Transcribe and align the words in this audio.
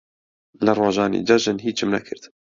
لە 0.65 0.71
ڕۆژانی 0.79 1.25
جەژن 1.27 1.57
هیچم 1.65 1.89
نەکرد. 1.95 2.23